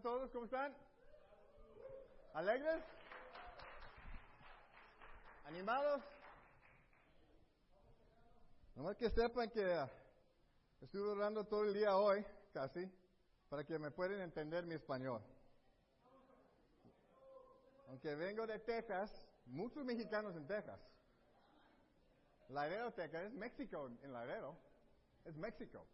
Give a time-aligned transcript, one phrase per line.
[0.00, 0.74] todos, ¿cómo están?
[2.34, 2.82] ¿Alegres?
[5.46, 6.02] ¿Animados?
[8.76, 9.90] Nomás que sepan que ah,
[10.80, 12.88] estuve orando todo el día hoy, casi,
[13.48, 15.20] para que me puedan entender mi español.
[17.88, 19.10] Aunque vengo de Texas,
[19.46, 20.78] muchos mexicanos en Texas.
[22.50, 24.56] Laredo, Texas, es México en Laredo,
[25.24, 25.84] es México.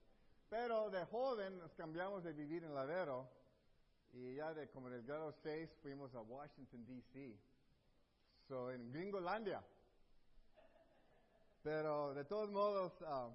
[0.50, 3.43] Pero de joven nos cambiamos de vivir en Ladero
[4.14, 7.36] y ya de como en el grado 6 fuimos a Washington, D.C.
[8.46, 9.62] So, en Gringolandia.
[11.62, 13.30] Pero de todos modos, ah,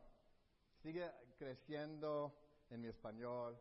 [0.81, 2.33] sigue creciendo
[2.69, 3.59] en mi español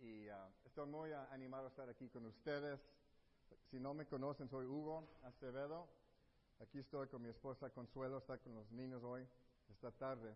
[0.00, 2.80] y ah, estoy muy animado a estar aquí con ustedes.
[3.70, 5.88] Si no me conocen, soy Hugo Acevedo.
[6.60, 9.26] Aquí estoy con mi esposa Consuelo, está con los niños hoy,
[9.70, 10.34] esta tarde.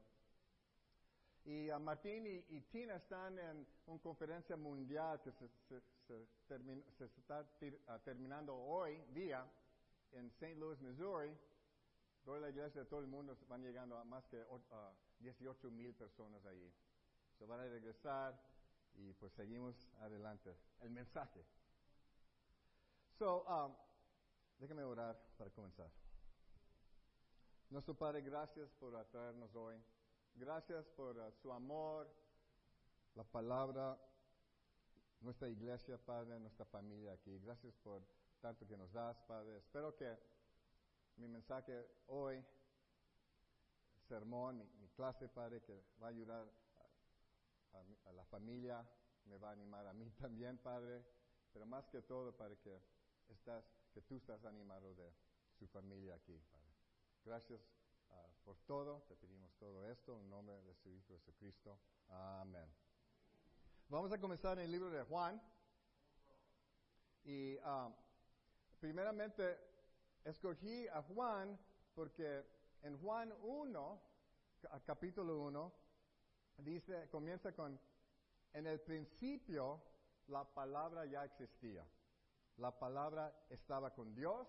[1.45, 7.47] Y uh, Martín y, Tina están en una conferencia mundial que se, se, está
[7.87, 9.47] ah, terminando hoy día
[10.12, 10.55] en St.
[10.56, 11.37] Louis, Missouri.
[12.25, 14.42] Toda la iglesia de todo el mundo van llegando a más que
[15.19, 16.72] 18 mil personas allí.
[17.39, 18.41] Se van a regresar
[18.95, 20.56] y pues seguimos adelante.
[20.81, 21.45] El mensaje.
[23.19, 23.75] So, um,
[24.59, 25.91] déjame orar para comenzar.
[27.69, 29.77] Nuestro Padre, gracias por atraernos hoy.
[30.37, 32.13] Gracias por uh, su amor,
[33.15, 33.97] la palabra,
[35.21, 37.39] nuestra iglesia, Padre, nuestra familia aquí.
[37.39, 38.03] Gracias por
[38.41, 39.59] tanto que nos das, Padre.
[39.59, 40.19] Espero que
[41.17, 42.45] mi mensaje hoy,
[44.09, 46.51] sermón, mi, clase, Padre, que va a ayudar
[48.07, 48.85] a, la familia,
[49.27, 51.05] me va a animar a mí también, Padre,
[51.53, 52.83] pero más que todo, Padre, que,
[53.29, 55.12] estás, que tú estás animado de
[55.57, 56.75] su familia aquí, Padre.
[57.25, 57.84] Gracias
[58.45, 59.03] por todo.
[59.09, 61.78] Te pedimos todo esto en nombre de su Hijo Jesucristo.
[62.09, 62.69] Amén.
[63.89, 65.41] Vamos a comenzar en el libro de Juan.
[67.25, 67.91] Y ah,
[68.81, 69.59] primeramente
[70.25, 71.59] escogí a Juan
[71.95, 72.45] porque
[72.83, 74.03] en Juan 1,
[74.84, 75.72] capítulo 1,
[76.59, 77.81] dice, comienza con,
[78.53, 79.82] en el principio
[80.28, 81.87] la palabra ya existía.
[82.59, 84.47] La palabra estaba con Dios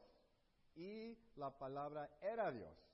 [0.76, 2.85] y la palabra era Dios.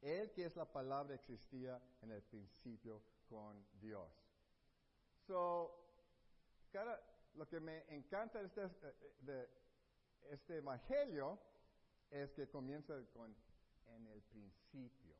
[0.00, 4.08] Él que es la palabra existía en el principio con Dios.
[5.26, 5.74] So,
[7.34, 9.48] lo que me encanta de este,
[10.30, 11.38] este evangelio
[12.10, 13.34] es que comienza con
[13.96, 15.14] en el principio.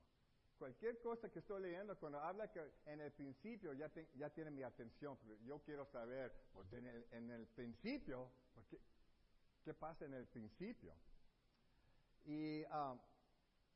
[0.58, 4.62] Cualquier cosa que estoy leyendo, cuando habla que en el principio, ya, ya tiene mi
[4.62, 8.28] atención, yo quiero saber, pues en el, principio,
[8.68, 8.80] qué,
[9.64, 10.94] ¿qué pasa en el principio?
[12.24, 12.98] Y um,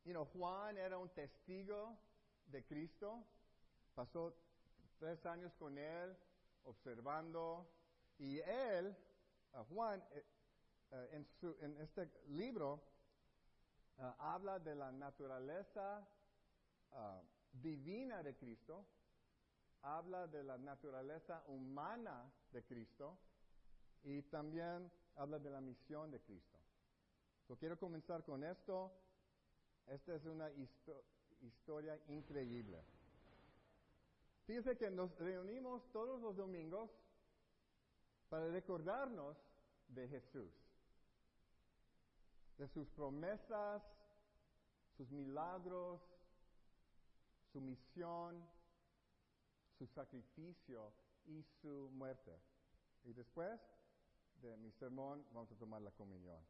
[0.05, 1.97] You know, Juan era un testigo
[2.47, 3.25] de Cristo,
[3.95, 4.35] pasó
[4.99, 6.17] tres años con él,
[6.65, 7.69] observando,
[8.19, 8.97] y él,
[9.69, 10.25] Juan, eh,
[10.91, 12.83] eh, en, su, este libro,
[13.99, 16.07] eh, habla de la naturaleza
[17.53, 18.85] divina de Cristo,
[19.83, 23.19] habla de la naturaleza humana de Cristo.
[24.05, 26.59] Y también habla de la misión de Cristo.
[27.49, 28.93] Yo quiero comenzar con esto
[29.89, 30.51] esta es una
[31.41, 32.83] historia increíble.
[34.47, 36.91] Fíjense que nos reunimos todos los domingos
[38.29, 39.37] para recordarnos
[39.89, 40.53] de Jesús,
[42.59, 43.83] de sus promesas,
[44.97, 46.01] sus milagros,
[47.53, 48.49] su misión,
[49.79, 50.93] su sacrificio
[51.27, 52.39] y su muerte.
[53.05, 53.61] Y después
[54.41, 56.41] de mi sermón vamos a tomar la comunión.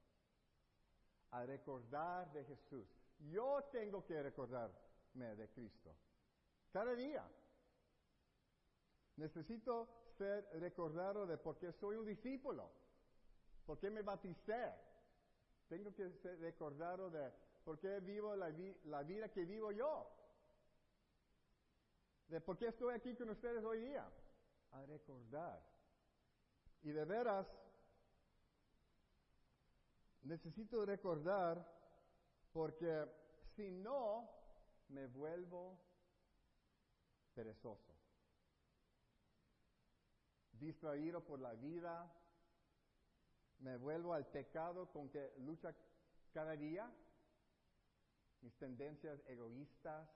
[1.31, 2.87] A recordar de Jesús.
[3.31, 5.95] Yo tengo que recordarme de Cristo.
[6.73, 7.25] Cada día.
[9.17, 12.71] Necesito ser recordado de por qué soy un discípulo.
[13.67, 14.73] ¿Por qué me bauticé?
[15.69, 17.31] Tengo que ser recordado de
[17.65, 18.53] por qué vivo la,
[18.85, 20.09] la vida que vivo yo.
[22.29, 24.11] De por qué estoy aquí con ustedes hoy día.
[24.73, 25.63] A recordar.
[26.83, 27.47] Y de veras,
[30.23, 31.65] necesito recordar
[32.53, 33.07] porque
[33.57, 34.29] si no,
[34.89, 35.79] me vuelvo
[37.35, 37.95] perezoso,
[40.53, 42.13] distraído por la vida,
[43.61, 45.75] me vuelvo al pecado con que lucha
[46.33, 46.91] cada día,
[48.43, 50.09] mis tendencias egoístas,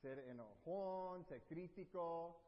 [0.00, 2.42] ser enojón, ser crítico,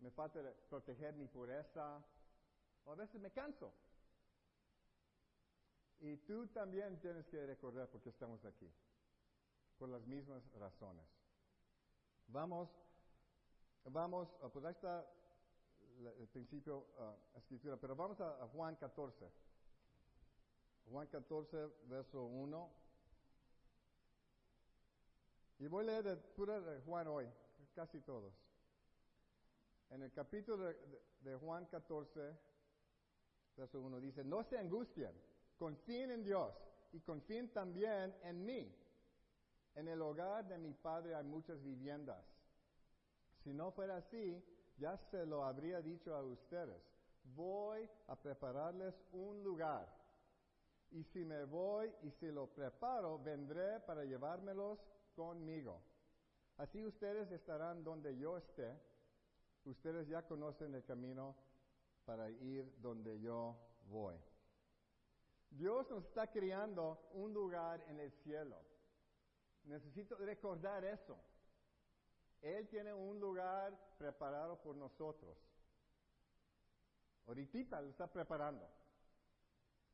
[0.00, 2.02] me falta proteger mi pureza,
[2.84, 3.72] o a veces me canso.
[6.00, 8.70] Y tú también tienes que recordar por qué estamos aquí,
[9.78, 11.04] por las mismas razones.
[12.28, 12.68] Vamos,
[13.84, 15.04] vamos, pues ahí está
[16.20, 19.28] el principio ah, escritura, pero vamos a, Juan 14.
[20.90, 22.70] Juan 14, verso 1.
[25.58, 27.28] Y voy a leer de pura de Juan hoy,
[27.74, 28.32] casi todos.
[29.90, 32.38] En el capítulo de- de Juan 14,
[33.56, 35.12] verso 1 dice, no se angustien,
[35.58, 36.54] confíen en Dios
[36.92, 38.74] y confíen también en mí.
[39.74, 42.24] En el hogar de mi Padre hay muchas viviendas.
[43.42, 44.42] Si no fuera así,
[44.78, 46.82] ya se lo habría dicho a ustedes.
[47.34, 49.88] Voy a prepararles un lugar.
[50.90, 54.78] Y si me voy y si lo preparo, vendré para llevármelos
[55.14, 55.82] conmigo.
[56.56, 58.74] Así ustedes estarán donde yo esté.
[59.64, 61.36] Ustedes ya conocen el camino
[62.04, 63.54] para ir donde yo
[63.90, 64.16] voy.
[65.50, 68.58] Dios nos está creando un lugar en el cielo.
[69.64, 71.18] Necesito recordar eso.
[72.40, 75.36] Él tiene un lugar preparado por nosotros.
[77.26, 78.68] Ahorita lo está preparando.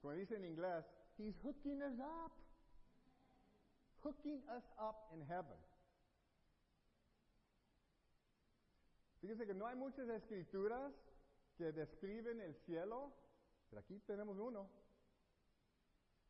[0.00, 0.84] Como dice en inglés,
[1.16, 2.32] He's hooking us up.
[4.02, 5.58] Hooking us up in heaven.
[9.20, 10.92] Fíjense que no hay muchas escrituras
[11.56, 13.12] que describen el cielo,
[13.70, 14.68] pero aquí tenemos uno.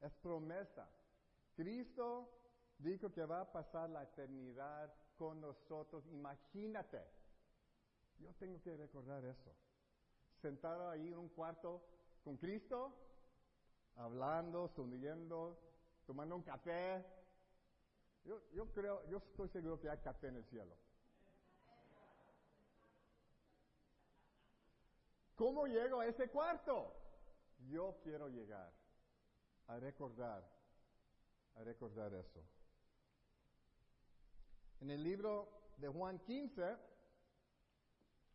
[0.05, 0.87] Es promesa.
[1.57, 2.29] Cristo
[2.79, 6.05] dijo que va a pasar la eternidad con nosotros.
[6.09, 7.01] Imagínate.
[8.19, 9.57] Yo tengo que recordar eso.
[10.43, 11.83] Sentado ahí en un cuarto
[12.23, 12.95] con Cristo,
[13.97, 15.59] hablando, sonriendo,
[16.07, 17.03] tomando un café.
[18.25, 20.77] Yo, yo creo, yo estoy seguro que hay café en el cielo.
[25.35, 26.95] ¿Cómo llego a ese cuarto?
[27.71, 28.84] Yo quiero llegar
[29.69, 30.45] a recordar,
[31.57, 32.41] a recordar eso.
[34.81, 36.77] En el libro de Juan 15,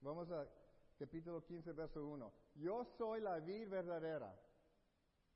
[0.02, 0.48] vamos a
[0.98, 2.34] capítulo 15, verso 1.
[2.56, 4.36] Yo soy la vid verdadera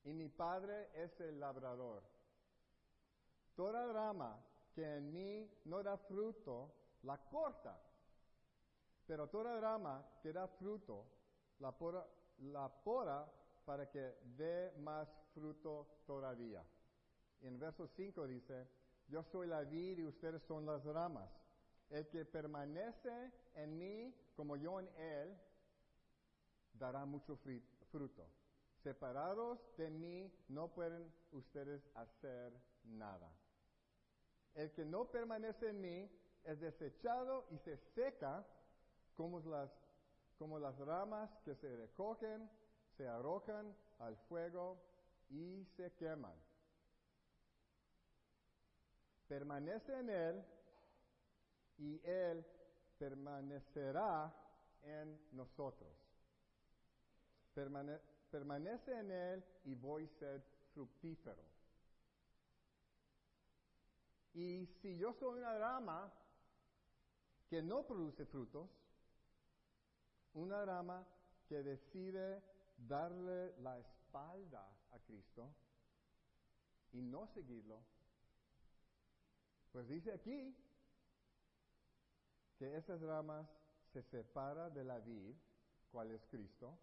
[0.03, 2.03] y mi padre es el labrador.
[3.55, 4.43] Toda rama
[4.73, 6.73] que en mí no da fruto,
[7.03, 7.79] la corta.
[9.05, 11.05] Pero toda rama que da fruto,
[11.59, 12.05] la pora,
[12.39, 13.31] la pora
[13.65, 16.63] para que dé más fruto todavía.
[17.41, 18.67] En verso 5 dice,
[19.07, 21.29] yo soy la vid y ustedes son las ramas.
[21.89, 25.37] El que permanece en mí como yo en él,
[26.73, 27.37] dará mucho
[27.91, 28.27] fruto.
[28.81, 32.51] Separados de mí no pueden ustedes hacer
[32.83, 33.31] nada.
[34.55, 36.11] El que no permanece en mí
[36.43, 38.45] es desechado y se seca
[39.15, 39.71] como las,
[40.37, 42.49] como las ramas que se recogen,
[42.97, 44.77] se arrojan al fuego
[45.29, 46.35] y se queman.
[49.27, 50.45] Permanece en él
[51.77, 52.45] y él
[52.97, 54.33] permanecerá
[54.83, 55.91] en nosotros.
[57.55, 57.99] Permane-
[58.29, 60.43] permanece en él y voy a ser
[60.73, 61.43] fructífero.
[64.33, 66.11] Y si yo soy una rama
[67.47, 68.67] que no produce frutos,
[70.33, 71.05] una rama
[71.47, 72.41] que decide
[72.77, 75.53] darle la espalda a Cristo
[76.91, 77.83] y no seguirlo,
[79.71, 80.55] pues dice aquí
[82.57, 83.47] que esas ramas
[83.91, 85.35] se separan de la vid,
[85.91, 86.77] cual es Cristo,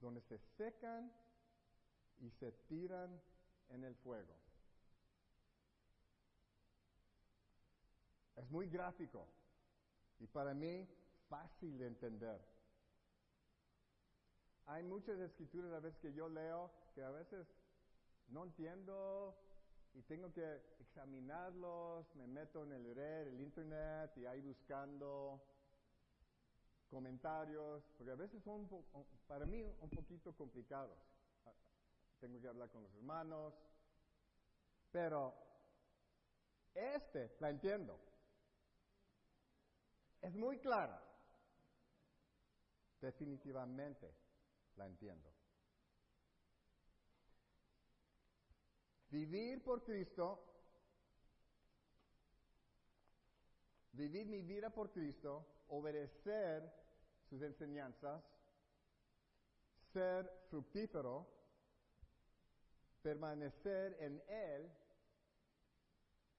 [0.00, 1.12] donde se secan
[2.18, 3.20] y se tiran
[3.68, 4.34] en el fuego.
[8.36, 9.26] Es muy gráfico
[10.18, 10.88] y para mí
[11.28, 12.49] fácil de entender.
[14.70, 17.44] Hay muchas escrituras a veces que yo leo que a veces
[18.28, 19.36] no entiendo
[19.94, 25.42] y tengo que examinarlos, me meto en el red, el internet y ahí buscando
[26.88, 28.68] comentarios, porque a veces son
[29.26, 30.96] para mí un poquito complicados.
[32.20, 33.52] Tengo que hablar con los hermanos,
[34.92, 35.34] pero
[36.74, 37.98] este la entiendo.
[40.22, 41.02] Es muy clara.
[43.00, 44.29] Definitivamente
[44.76, 45.32] la entiendo.
[49.10, 50.44] Vivir por Cristo,
[53.92, 56.72] vivir mi vida por Cristo, obedecer
[57.28, 58.22] sus enseñanzas,
[59.92, 61.26] ser fructífero,
[63.02, 64.70] permanecer en Él,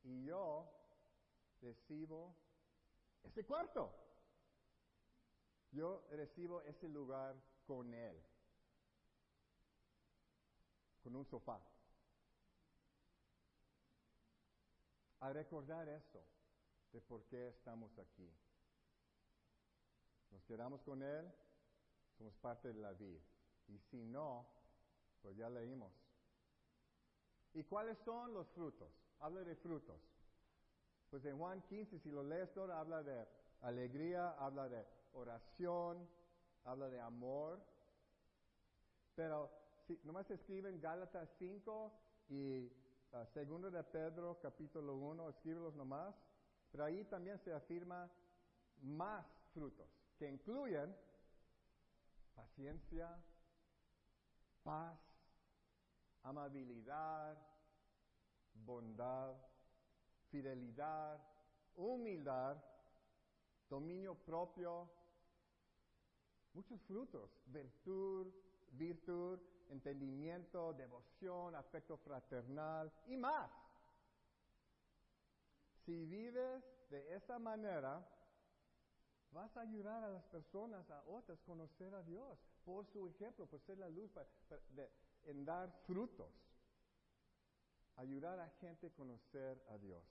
[0.04, 0.72] y yo
[1.62, 2.36] recibo
[3.24, 3.94] ese cuarto.
[5.72, 7.36] Yo recibo ese lugar
[7.72, 8.22] con Él,
[11.02, 11.58] con un sofá.
[15.22, 16.22] A recordar eso,
[16.92, 18.30] de por qué estamos aquí.
[20.32, 21.32] Nos quedamos con Él
[22.18, 23.22] somos parte de la vid.
[23.70, 24.46] Y si no,
[25.22, 25.94] pues ya leímos.
[27.54, 28.92] ¿Y cuáles son los frutos?
[29.20, 29.98] Habla de frutos.
[31.10, 33.26] Pues en Juan 15, si lo lees todo, habla de
[33.62, 36.06] alegría, habla de oración,
[36.66, 37.60] habla de amor.
[39.16, 39.52] Pero
[39.86, 41.92] si nomás escriben Gálatas 5
[42.30, 42.68] y
[43.14, 46.16] uh, segundo de Pedro capítulo 1, escríbelos nomás.
[46.72, 48.10] Pero ahí también se afirma
[48.82, 49.88] más frutos,
[50.18, 50.96] que incluyen
[52.34, 53.22] paciencia,
[54.64, 54.98] paz,
[56.24, 57.38] amabilidad,
[58.54, 59.36] bondad,
[60.30, 61.20] fidelidad,
[61.76, 62.58] humildad,
[63.70, 64.90] dominio propio,
[66.54, 68.28] muchos frutos, virtud,
[68.74, 69.40] virtud,
[69.70, 73.50] entendimiento, devoción, afecto fraternal y más.
[75.86, 78.06] Si vives de esa manera,
[79.32, 83.48] vas a ayudar a las personas, a otras, a conocer a Dios por su ejemplo,
[83.48, 84.12] por ser la luz,
[85.24, 86.32] en dar frutos.
[87.96, 90.04] Ayudar a gente a conocer a Dios.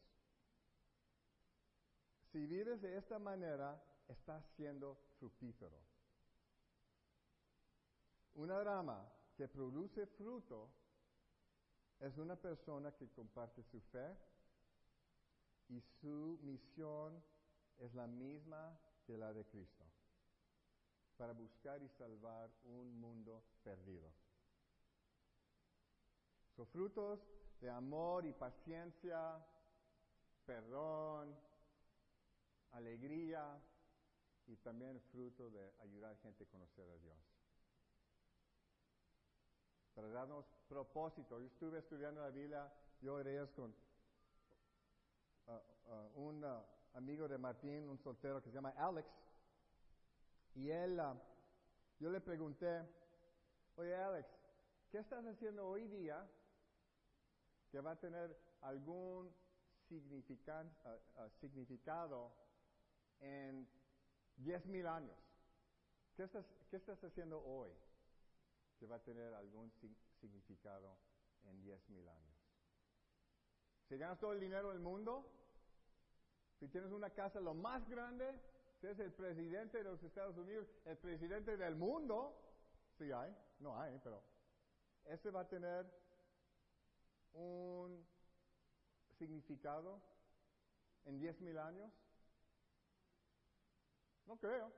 [2.32, 5.89] Si vives de esta manera, estás siendo fructífero.
[8.34, 9.06] Una rama
[9.36, 10.70] que produce fruto
[11.98, 14.16] es una persona que comparte su fe
[15.68, 17.22] y su misión
[17.78, 19.84] es la misma que la de Cristo,
[21.16, 24.10] para buscar y salvar un mundo perdido.
[26.56, 27.20] Son frutos
[27.60, 29.44] de amor y paciencia,
[30.44, 31.34] perdón,
[32.72, 33.60] alegría
[34.46, 37.39] y también fruto de ayudar a gente a conocer a Dios.
[40.00, 41.38] Para darnos propósito.
[41.38, 43.74] Yo estuve estudiando la Biblia, yo era con
[45.46, 46.62] uh, un uh,
[46.94, 49.06] amigo de Martín, un soltero que se llama Alex,
[50.54, 50.98] y él,
[51.98, 52.82] yo le pregunté,
[53.76, 54.26] oye Alex,
[54.90, 56.26] ¿qué estás haciendo hoy día
[57.70, 59.30] que va a tener algún
[61.40, 62.32] significado
[63.20, 63.68] en
[64.36, 65.18] diez mil años.
[66.16, 67.70] ¿Qué estás, ¿Qué estás haciendo hoy
[68.80, 69.70] que va a tener algún
[70.18, 70.96] significado
[71.44, 72.34] en diez mil años?
[73.86, 75.30] Si ganas todo el dinero del mundo,
[76.58, 78.40] si tienes una casa lo más grande,
[78.80, 82.34] si eres el presidente de los Estados Unidos, el presidente del mundo,
[82.96, 84.22] sí hay, no hay, pero
[85.04, 85.86] ese va a tener
[87.34, 88.06] un
[89.18, 90.00] significado
[91.04, 91.92] en diez mil años.
[94.24, 94.72] No creo.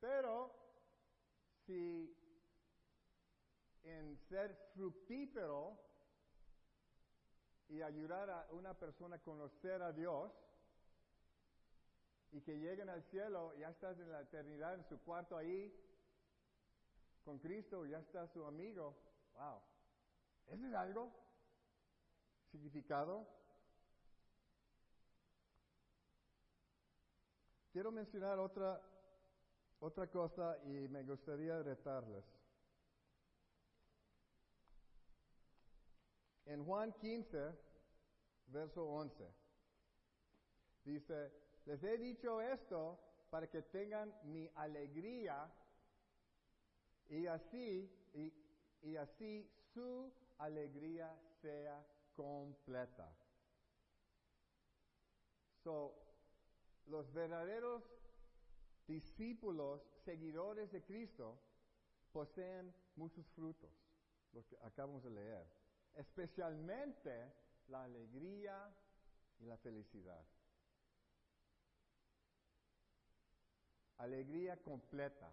[0.00, 0.61] Pero
[1.72, 2.14] si
[3.82, 5.78] en ser fructífero
[7.68, 10.30] y ayudar a una persona a conocer a Dios
[12.30, 15.72] y que lleguen al cielo, ya estás en la eternidad en su cuarto ahí
[17.24, 18.94] con Cristo, ya está su amigo.
[19.34, 19.60] Wow.
[20.48, 21.10] ¿Eso es algo?
[22.50, 23.26] ¿Significado?
[27.72, 28.82] Quiero mencionar otra,
[29.82, 32.24] otra cosa y me gustaría retarles.
[36.46, 37.52] En Juan 15,
[38.46, 39.24] verso 11,
[40.84, 41.32] dice,
[41.66, 42.98] les he dicho esto
[43.28, 45.52] para que tengan mi alegría
[47.08, 48.32] y así, y,
[48.82, 51.84] y así su alegría sea
[52.14, 53.12] completa.
[55.64, 55.92] So,
[56.86, 57.82] los verdaderos
[58.86, 61.38] discípulos, seguidores de Cristo,
[62.12, 63.70] poseen muchos frutos,
[64.32, 65.46] los que acabamos de leer,
[65.94, 67.32] especialmente
[67.68, 68.74] la alegría
[69.38, 70.24] y la felicidad.
[73.98, 75.32] Alegría completa.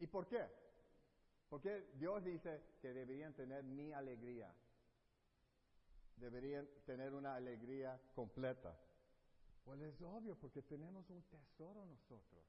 [0.00, 0.44] ¿Y por qué?
[1.48, 4.52] Porque Dios dice que deberían tener mi alegría
[6.16, 8.76] deberían tener una alegría completa.
[9.64, 12.44] Pues es obvio, porque tenemos un tesoro nosotros.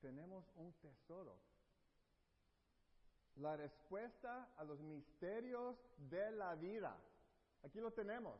[0.00, 1.38] Tenemos un tesoro.
[3.36, 6.96] La respuesta a los misterios de la vida.
[7.62, 8.38] Aquí lo tenemos,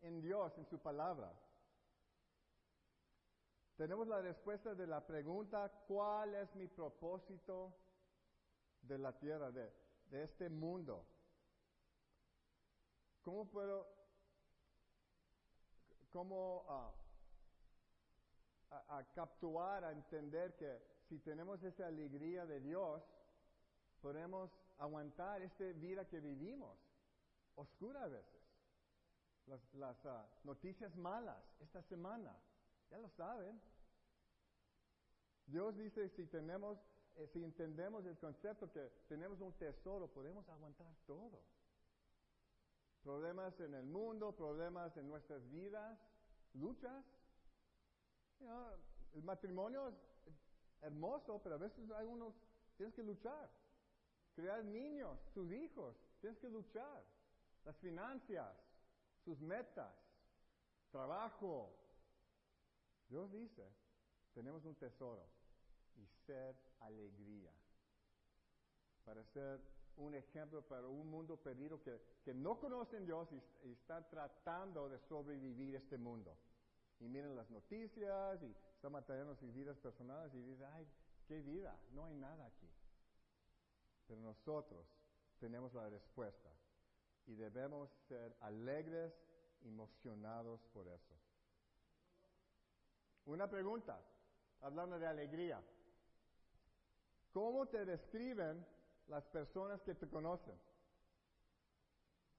[0.00, 1.32] en Dios, en su palabra.
[3.76, 7.72] Tenemos la respuesta de la pregunta, ¿cuál es mi propósito
[8.82, 9.72] de la tierra, de,
[10.10, 11.06] de este mundo?
[13.22, 13.86] ¿Cómo puedo,
[16.12, 16.92] cómo uh,
[18.70, 23.02] a, a capturar, a entender que si tenemos esa alegría de Dios,
[24.00, 26.78] podemos aguantar esta vida que vivimos,
[27.56, 28.42] oscura a veces.
[29.46, 32.36] Las, las uh, noticias malas esta semana,
[32.90, 33.60] ya lo saben.
[35.46, 36.78] Dios dice, si tenemos,
[37.16, 41.40] eh, si entendemos el concepto que tenemos un tesoro, podemos aguantar todo.
[43.08, 45.98] Problemas en el mundo, problemas en nuestras vidas,
[46.52, 47.06] luchas.
[49.14, 49.88] el matrimonio
[50.26, 50.34] es
[50.82, 52.34] hermoso, pero a veces hay unos,
[52.76, 53.48] tienes que luchar.
[54.34, 57.02] Crear niños, sus hijos, tienes que luchar.
[57.64, 58.54] Las finanzas,
[59.24, 59.94] sus metas,
[60.90, 61.74] trabajo.
[63.08, 63.72] Dios dice,
[64.34, 65.26] tenemos un tesoro
[65.96, 67.54] y ser alegría.
[69.06, 74.08] Para ser un ejemplo para un mundo perdido que, que no conocen Dios y, están
[74.08, 76.36] tratando de sobrevivir este mundo.
[77.00, 80.86] Y miren las noticias y están matando sus vidas personales y dicen, ay,
[81.26, 82.68] qué vida, no hay nada aquí.
[84.06, 84.86] Pero nosotros
[85.38, 86.48] tenemos la respuesta
[87.26, 89.12] y debemos ser alegres,
[89.62, 91.14] emocionados por eso.
[93.26, 94.00] Una pregunta,
[94.62, 95.60] hablando de alegría.
[97.32, 98.64] ¿Cómo te describen
[99.08, 100.58] las personas que te conocen?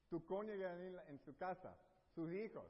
[0.10, 0.66] Tu cónyuge
[1.08, 1.76] en, su casa,
[2.16, 2.66] sus hijos.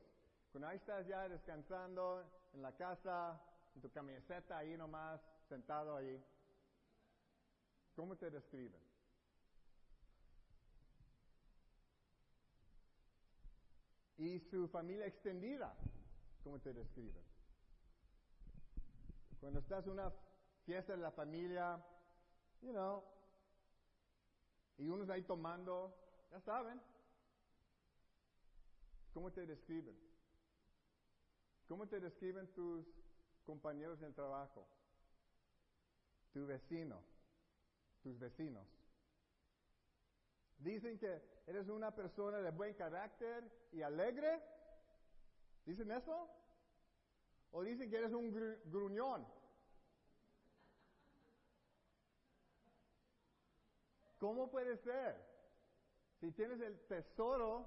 [0.51, 3.41] Cuando ahí estás ya descansando en la casa,
[3.75, 6.22] en tu camiseta ahí nomás, sentado ahí.
[7.96, 8.82] ¿Cómo te describen?
[14.18, 15.74] Y su familia extendida,
[16.44, 17.24] ¿cómo te describen?
[19.39, 20.12] Cuando estás en una
[20.65, 21.82] fiesta de la familia,
[22.62, 23.01] you know,
[24.79, 25.93] y unos ahí tomando,
[26.31, 26.81] ya saben,
[29.13, 29.95] ¿cómo te describen?
[31.67, 32.88] ¿Cómo te describen tus
[33.45, 34.67] compañeros en el trabajo?
[36.31, 37.03] Tu vecino,
[38.01, 38.65] tus vecinos.
[40.59, 43.43] Dicen que eres una persona de buen carácter
[43.74, 44.41] y alegre.
[45.65, 46.29] ¿Dicen eso?
[47.51, 48.31] ¿O dicen que eres un
[48.65, 49.27] gruñón?
[54.20, 55.16] ¿Cómo puede ser?
[56.20, 57.66] Si tienes el tesoro,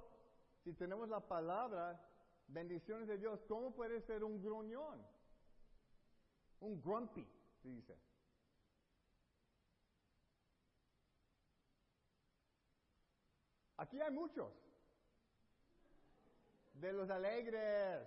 [0.62, 1.98] si tenemos la palabra,
[2.46, 5.04] bendiciones de Dios, ¿cómo puede ser un gruñón?
[6.60, 7.26] Un grumpy,
[7.62, 7.98] se dice.
[13.78, 14.52] Aquí hay muchos.
[16.74, 18.06] De los alegres.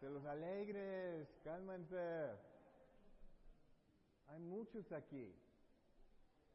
[0.00, 2.32] De los alegres, cálmense.
[4.28, 5.38] Hay muchos aquí.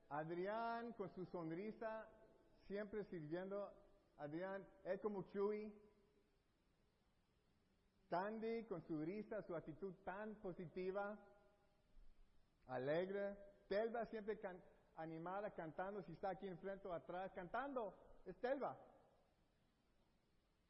[0.09, 2.07] Adrián con su sonrisa,
[2.67, 3.71] siempre sirviendo.
[4.17, 5.73] Adrián es como Chuy.
[8.09, 11.17] Tandy con su risa, su actitud tan positiva,
[12.67, 13.35] alegre.
[13.67, 14.39] Telva siempre
[14.97, 17.95] animada cantando, si está aquí enfrente o atrás, cantando.
[18.25, 18.77] Es Telva.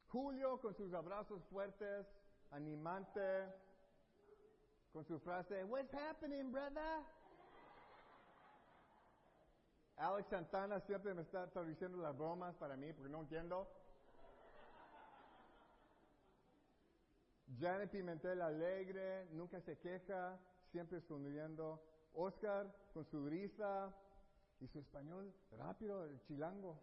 [0.08, 2.06] Julio con sus abrazos fuertes,
[2.50, 3.52] animante,
[4.92, 7.04] con su frase, What's happening, brother?
[10.04, 13.66] Alex Santana siempre me está traduciendo las bromas para mí porque no entiendo.
[17.58, 20.38] Janet Pimentel alegre, nunca se queja,
[20.70, 21.80] siempre sonriendo.
[22.12, 23.94] Oscar con su risa
[24.60, 26.78] y su español rápido, el chilango.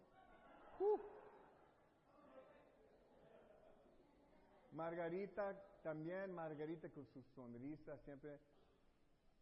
[4.72, 8.40] Margarita también, Margarita con su sonrisa, siempre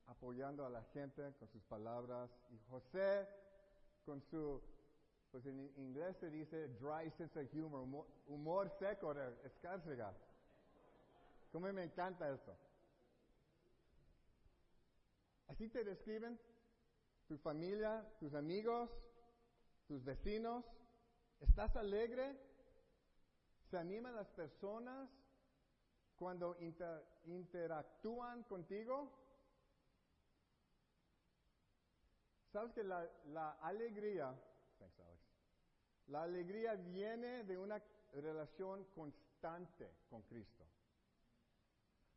[0.07, 2.31] apoyando a la gente con sus palabras.
[2.51, 3.27] Y José
[4.05, 4.63] con su,
[5.31, 10.13] pues en inglés se dice dry sense of humor, humor, seco de Escárcega.
[11.53, 12.57] ¿Cómo me encanta eso?
[15.49, 16.39] Así te describen
[17.27, 18.91] tu familia, tus amigos,
[19.89, 20.65] tus vecinos.
[21.41, 22.39] ¿Estás alegre?
[23.71, 25.09] ¿Se animan las personas
[26.17, 26.57] cuando
[27.27, 29.11] interactúan contigo?
[32.53, 34.35] Sabes que la, la alegría,
[36.09, 37.81] la alegría viene de una
[38.13, 40.67] relación constante con Cristo.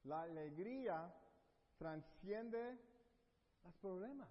[0.06, 1.14] La alegría
[1.78, 2.80] transciende
[3.64, 4.30] los problemas.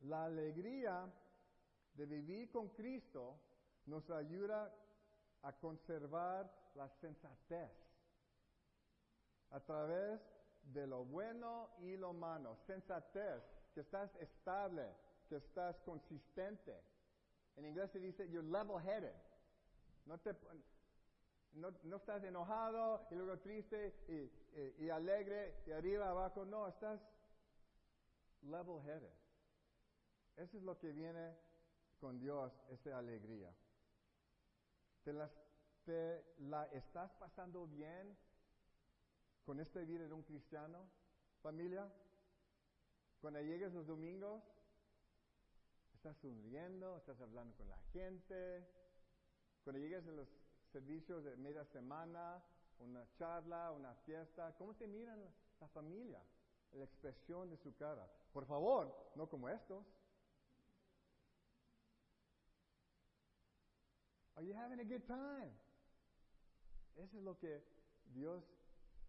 [0.00, 1.08] La alegría
[1.94, 3.38] de vivir con Cristo
[3.86, 4.74] nos ayuda
[5.42, 7.70] a conservar la sensatez
[9.50, 10.33] a través
[10.72, 13.42] de lo bueno y lo malo, sensatez,
[13.74, 14.88] que estás estable,
[15.28, 16.80] que estás consistente.
[17.56, 19.14] En inglés se dice you're level-headed.
[20.06, 20.34] No, te,
[21.52, 26.44] no, no, estás enojado y luego triste y, y, alegre y arriba abajo.
[26.44, 27.00] No, estás
[28.42, 29.12] level-headed.
[30.36, 31.36] Eso es lo que viene
[32.00, 33.54] con Dios, esa alegría.
[35.04, 35.30] Te las
[35.84, 38.16] ¿Te la estás pasando bien
[39.44, 40.88] con esta vida de un cristiano,
[41.42, 41.90] familia?
[43.20, 44.42] Cuando llegues los domingos,
[45.94, 48.68] estás sonriendo, estás hablando con la gente.
[49.62, 50.28] Cuando llegues a los
[50.72, 52.42] servicios de media semana,
[52.78, 55.18] una charla, una fiesta, ¿cómo te miran
[55.60, 56.22] la familia?
[56.72, 58.06] La expresión de su cara.
[58.32, 59.84] Por favor, no como estos.
[64.36, 65.52] Are you having a good time?
[66.96, 67.64] Eso es lo que
[68.06, 68.44] Dios,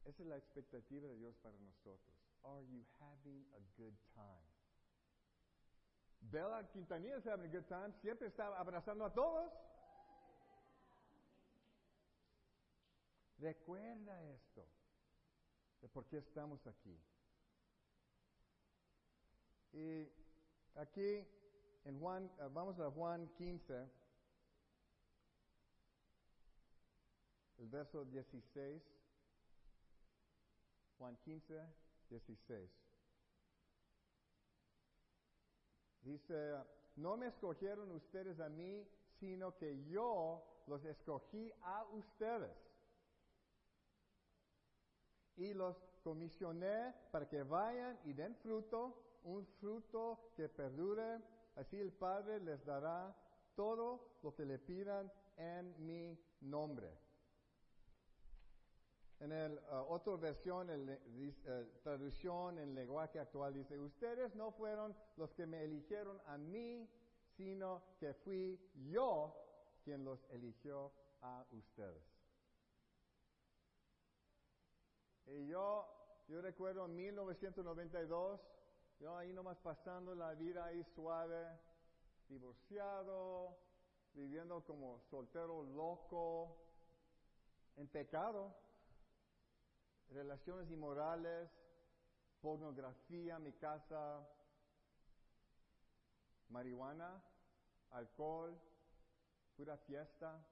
[0.06, 2.16] esa es la expectativa de Dios para nosotros.
[2.44, 4.46] Are you having a good time?
[6.32, 7.92] Bella Quintanilla is having a good time.
[8.02, 9.52] Siempre está abrazando a todos.
[13.40, 14.66] Recuerda esto,
[15.82, 16.98] de por qué estamos aquí.
[19.74, 20.08] Y
[20.76, 21.28] aquí,
[21.84, 23.90] en Juan, eh, vamos a Juan 15,
[27.58, 28.82] el verso 16.
[30.98, 31.62] Juan 15,
[32.10, 32.70] 16.
[36.02, 36.56] Dice,
[36.96, 38.88] no me escogieron ustedes a mí,
[39.20, 42.56] sino que yo los escogí a ustedes.
[45.38, 51.20] Y los comisioné para que vayan y den fruto, un fruto que perdure.
[51.56, 53.16] Así el Padre les dará
[53.56, 57.05] todo lo que le pidan en mi nombre.
[59.20, 64.96] En el uh, otra versión, el, uh, traducción en lenguaje actual dice, ustedes no fueron
[65.16, 66.90] los que me eligieron a mí,
[67.38, 69.34] sino que fui yo
[69.84, 72.04] quien los eligió a ustedes.
[75.28, 75.88] Y yo,
[76.28, 78.42] yo recuerdo en 1992,
[79.00, 81.48] yo ahí nomás pasando la vida ahí suave,
[82.28, 83.58] divorciado,
[84.14, 86.58] viviendo como soltero loco,
[87.78, 88.65] en pecado
[90.12, 91.50] relaciones inmorales,
[92.42, 94.28] pornografía, mi casa,
[96.50, 97.22] marihuana,
[97.92, 98.60] alcohol,
[99.56, 100.46] pura fiesta.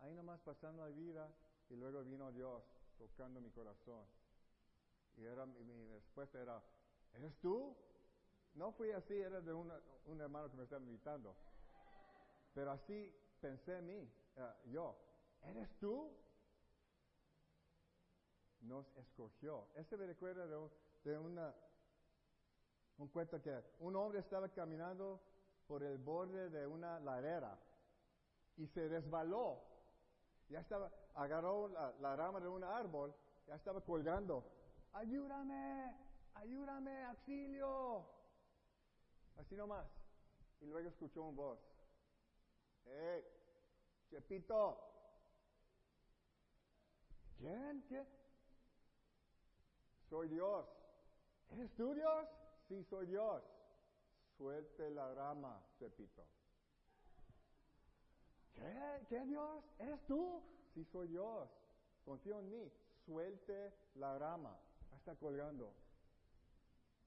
[0.00, 1.32] Ahí nomás pasando la vida
[1.70, 2.62] y luego vino Dios
[2.98, 4.04] tocando mi corazón.
[5.16, 6.62] Y era, mi, respuesta era,
[7.14, 7.76] ¿eres tú?
[8.54, 11.36] No fui así, era de un hermano que me estaba invitando.
[12.54, 14.96] Pero así pensé en mí, eh, yo,
[15.42, 16.10] ¿eres tú?
[18.64, 19.68] Nos escogió.
[19.74, 21.54] Ese me recuerda de, una,
[22.98, 25.20] un cuento que un hombre estaba caminando
[25.66, 27.58] por el borde de una ladera
[28.56, 29.62] y se resbaló.
[30.48, 33.14] Ya estaba, agarró la, rama de un árbol,
[33.46, 34.44] ya estaba colgando.
[34.92, 35.94] Ayúdame,
[36.34, 38.06] ayúdame, auxilio.
[39.36, 39.86] Así nomás.
[40.60, 41.58] Y luego escuchó un voz.
[42.86, 43.24] ¡Eh,
[44.10, 44.78] Chepito!
[47.38, 47.84] ¿Quién?
[47.88, 48.06] ¿Quién?
[50.14, 50.64] Soy Dios.
[51.50, 52.28] ¿Eres tú Dios?
[52.68, 53.42] Sí, soy Dios.
[54.38, 56.24] Suelte la rama, Pepito.
[58.52, 59.06] ¿Qué?
[59.08, 59.64] ¿Qué Dios?
[59.76, 60.40] ¿Eres tú?
[60.72, 61.50] Sí, soy Dios.
[62.04, 62.72] Confío en mí.
[63.04, 64.56] Suelte la rama.
[64.94, 65.74] Está colgando.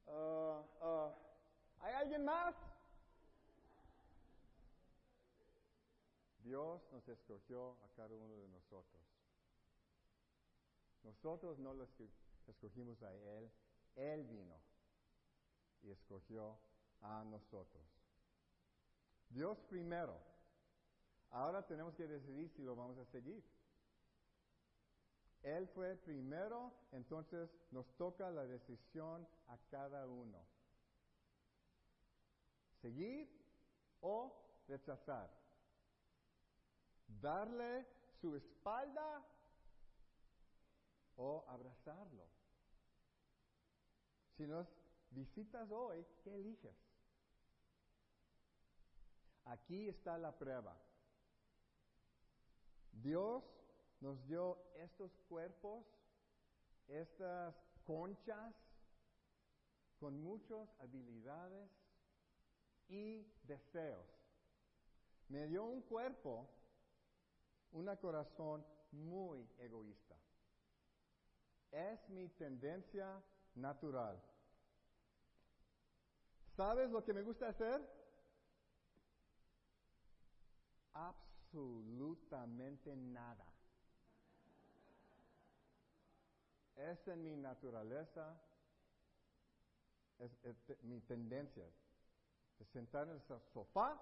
[0.08, 1.14] Uh, uh,
[1.80, 2.56] ¿Hay alguien más?
[6.44, 9.02] Dios nos escogió a cada uno de nosotros.
[11.04, 12.27] Nosotros no los escogimos
[13.04, 13.52] a Él,
[13.96, 14.56] Él vino
[15.84, 16.58] y escogió
[17.02, 17.84] a nosotros.
[19.30, 20.18] Dios primero.
[21.32, 23.44] Ahora tenemos que decidir si lo vamos a seguir.
[25.44, 30.44] Él fue primero, entonces nos toca la decisión a cada uno.
[32.82, 33.30] Seguir
[34.02, 34.34] o
[34.68, 35.30] rechazar.
[37.08, 37.86] Darle
[38.20, 39.26] su espalda
[41.18, 42.37] o abrazarlo.
[44.38, 44.68] Si nos
[45.10, 46.76] visitas hoy, ¿qué eliges?
[49.46, 50.78] Aquí está la prueba.
[52.92, 53.44] Dios
[54.00, 55.88] nos dio estos cuerpos,
[56.88, 58.54] estas conchas,
[60.00, 61.72] con muchas habilidades
[62.90, 64.06] y deseos.
[65.30, 66.48] Me dio un cuerpo,
[67.72, 70.16] un corazón muy egoísta.
[71.72, 73.20] Es mi tendencia
[73.58, 74.22] natural.
[76.56, 77.82] ¿Sabes lo que me gusta hacer?
[80.94, 83.46] Absolutamente nada.
[86.76, 88.36] Es en mi naturaleza,
[90.20, 90.32] es,
[90.84, 91.66] mi tendencia.
[92.60, 93.22] De sentar en el
[93.54, 94.00] sofá,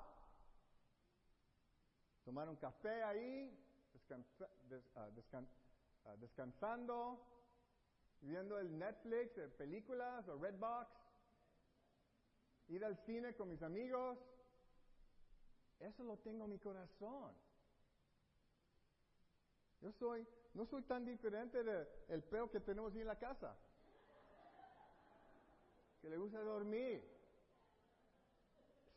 [2.23, 3.51] tomar un café ahí,
[3.93, 5.47] descansa- des- ah, descan-
[6.05, 7.19] ah, descansando,
[8.21, 10.89] viendo el Netflix, películas o Redbox,
[12.67, 14.17] ir al cine con mis amigos.
[15.79, 17.33] Eso lo tengo en mi corazón.
[19.81, 23.55] Yo soy, no soy tan diferente del peo que tenemos ahí en la casa,
[26.01, 27.03] que le gusta dormir.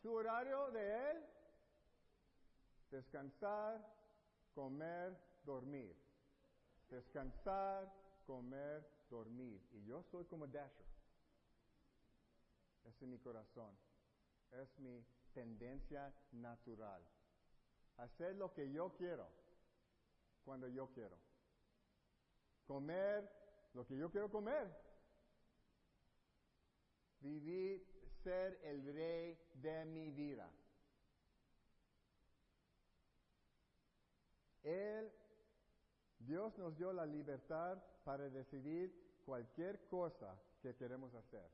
[0.01, 1.25] Su horario de él,
[2.91, 3.85] descansar,
[4.55, 5.95] comer, dormir.
[6.89, 7.93] Descansar,
[8.27, 9.61] comer, dormir.
[9.73, 10.87] Y yo soy como Dasher.
[12.85, 13.77] Ese es mi corazón.
[14.53, 17.03] Es mi tendencia natural.
[17.97, 19.29] Hacer lo que yo quiero,
[20.45, 21.17] cuando yo quiero.
[22.67, 23.31] Comer
[23.75, 24.69] lo que yo quiero comer.
[27.21, 27.85] Vivir,
[28.23, 30.49] ser el rey de mi vida.
[34.63, 35.13] Él,
[36.19, 41.49] Dios nos dio la libertad para decidir cualquier cosa que queremos hacer.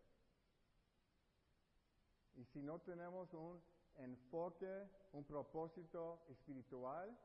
[2.36, 3.62] Y si no tenemos un
[3.96, 7.16] enfoque, un propósito espiritual,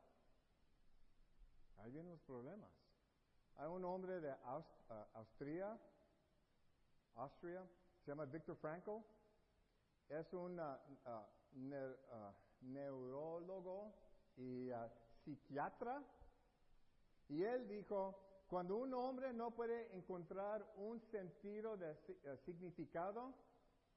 [1.78, 2.70] ahí vienen los problemas.
[3.56, 4.62] Hay un hombre de ah,
[5.14, 5.78] Austria,
[7.16, 7.66] Austria,
[8.04, 9.02] se llama Viktor Frankl.
[10.08, 13.92] Es un ah, ah, ne- ah, neurólogo
[14.36, 14.70] y
[15.24, 16.02] psiquiatra.
[17.30, 23.32] Y él dijo, cuando un hombre no puede encontrar un sentido de eh, significado,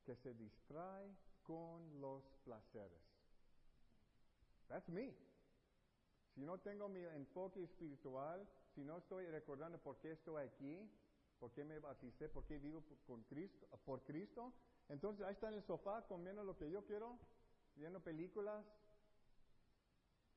[0.05, 1.09] que se distrae
[1.41, 3.01] con los placeres.
[4.67, 5.15] That's me.
[6.35, 10.87] Si no tengo mi enfoque espiritual, si no estoy recordando por qué estoy aquí,
[11.39, 14.53] por qué me bauticé, por qué vivo con Cristo, por Cristo,
[14.89, 17.17] entonces ahí está en el sofá comiendo lo que yo quiero,
[17.75, 18.63] viendo películas.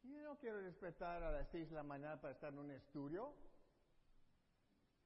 [0.08, 3.34] Yo no quiero despertar a las 6 de la mañana para estar en un estudio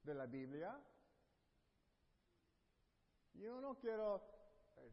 [0.02, 0.78] de la Biblia.
[3.34, 4.22] Yo no quiero
[4.76, 4.92] eh,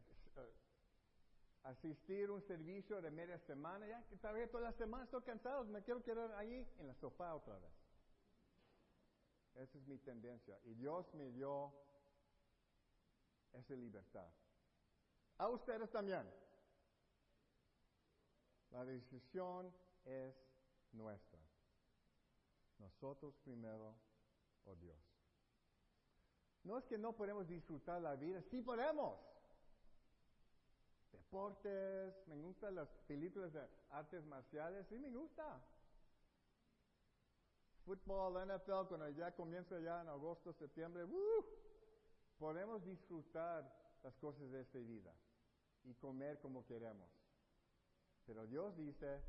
[1.64, 5.64] asistir a un servicio de media semana, ya que trabajé toda la semana, estoy cansado,
[5.64, 7.72] me quiero quedar ahí en la sofá otra vez.
[9.56, 10.58] Esa es mi tendencia.
[10.64, 11.74] Y Dios me dio
[13.52, 14.30] esa libertad.
[15.36, 16.26] A ustedes también.
[18.70, 19.72] La decisión
[20.04, 20.34] es
[20.92, 21.38] nuestra.
[22.78, 23.94] Nosotros primero
[24.64, 24.98] o Dios.
[26.64, 29.18] No es que no podemos disfrutar la vida, sí podemos.
[31.12, 35.60] Deportes, me gustan las películas de artes marciales, sí me gusta.
[37.84, 41.44] Fútbol, NFL, cuando ya comienza ya en agosto, septiembre, ¡uh!
[42.38, 43.64] podemos disfrutar
[44.02, 45.12] las cosas de esta vida
[45.84, 47.08] y comer como queremos.
[48.26, 49.22] Pero Dios dice,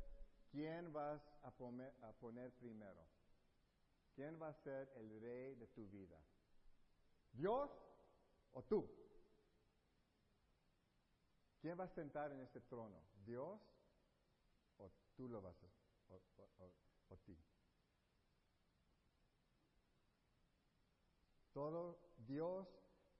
[0.50, 3.06] ¿quién vas a poner, primero?
[4.14, 6.18] ¿Quién va a ser el rey de tu vida?
[7.32, 7.70] ¿Dios
[8.52, 8.88] o tú?
[11.60, 13.00] ¿Quién va a sentar en este trono?
[13.24, 13.60] ¿Dios
[14.78, 15.68] o tú lo vas a,
[17.08, 17.36] o ti?
[21.52, 22.66] Todo, Dios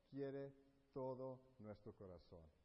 [0.08, 0.52] quiere
[0.92, 2.59] todo nuestro corazón.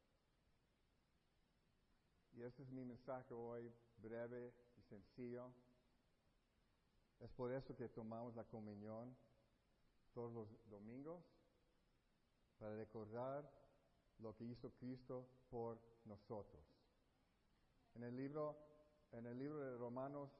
[2.36, 5.50] Y ese es mi mensaje hoy, breve y sencillo.
[7.18, 9.16] Es por eso que tomamos la comunión
[10.12, 11.22] todos los domingos,
[12.58, 13.50] para recordar
[14.18, 16.62] lo que hizo Cristo por nosotros.
[17.94, 18.56] En el libro,
[19.12, 20.30] en el libro de Romanos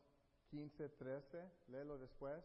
[0.50, 2.42] 15, 13, léelo después.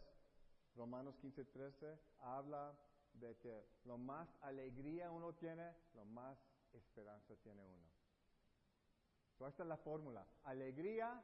[0.76, 2.74] Romanos 15, 13 habla
[3.14, 6.38] de que lo más alegría uno tiene, lo más
[6.74, 8.01] esperanza tiene uno.
[9.42, 10.24] So, esta es la fórmula.
[10.44, 11.20] Alegría.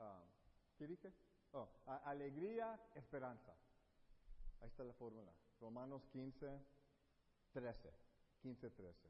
[0.00, 0.22] ah,
[0.76, 1.10] ¿Qué dije?
[1.52, 1.66] Oh,
[2.04, 3.54] alegría, esperanza.
[4.60, 5.32] Ahí está la fórmula.
[5.62, 6.60] Romanos 15,
[7.54, 7.90] 13.
[8.42, 9.08] 15, 13.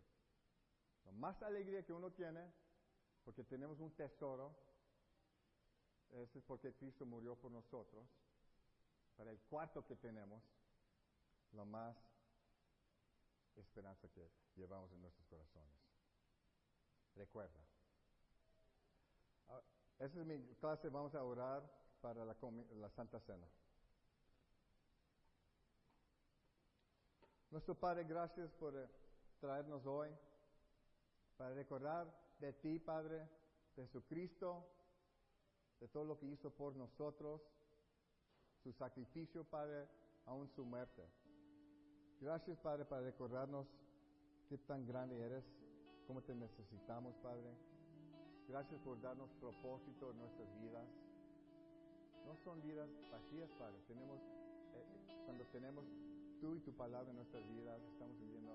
[1.06, 2.52] Lo más alegría que uno tiene,
[3.24, 4.54] porque tenemos un tesoro,
[6.12, 8.06] es porque Cristo murió por nosotros.
[9.16, 10.40] Para el cuarto que tenemos,
[11.50, 11.96] lo más
[13.56, 15.81] esperanza que llevamos en nuestros corazones.
[17.16, 17.60] Recuerda.
[19.48, 19.60] Ah,
[19.98, 21.62] Esa es mi clase, vamos a orar
[22.00, 22.36] para la,
[22.76, 23.46] la Santa Cena.
[27.50, 28.88] Nuestro Padre, gracias por eh,
[29.38, 30.08] traernos hoy
[31.36, 32.06] para recordar
[32.38, 33.28] de ti, Padre,
[33.76, 34.66] de Jesucristo,
[35.78, 37.42] de todo lo que hizo por nosotros,
[38.62, 39.86] su sacrificio, Padre,
[40.24, 41.06] aún su muerte.
[42.20, 43.66] Gracias, Padre, para recordarnos
[44.48, 45.44] qué tan grande eres,
[46.12, 47.56] cómo te necesitamos, Padre.
[48.46, 50.84] Gracias por darnos propósito en nuestras vidas.
[52.26, 53.80] No son vidas vacías, Padre.
[53.88, 54.20] Tenemos,
[54.76, 54.84] eh,
[55.24, 55.86] cuando tenemos
[56.38, 58.52] tú y tu palabra en nuestras vidas, estamos viviendo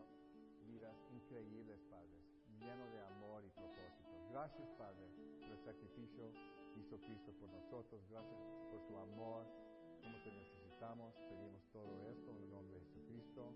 [0.70, 2.13] vidas increíbles, Padre,
[2.62, 4.06] lleno de amor y propósito.
[4.30, 5.10] Gracias, Padre,
[5.41, 6.30] por el sacrificio
[6.76, 8.06] que hizo Cristo por nosotros.
[8.12, 8.38] Gracias
[8.70, 9.48] por su amor.
[10.04, 13.50] Como te necesitamos, pedimos todo esto en el nombre de Jesucristo.